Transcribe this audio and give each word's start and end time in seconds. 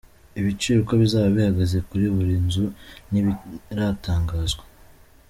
Ibiciro 0.39 0.77
uko 0.81 0.93
bizaba 1.01 1.27
bihagaze 1.35 1.77
kuri 1.89 2.05
buri 2.15 2.35
nzu 2.45 2.65
ntibiratangazwa. 3.09 4.63